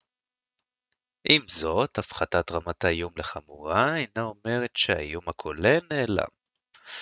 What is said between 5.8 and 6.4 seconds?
נעלם